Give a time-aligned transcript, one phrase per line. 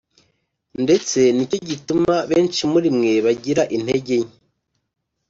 [0.83, 4.27] Ndetse nicyo gituma benshi muri mwe bagira intege nke,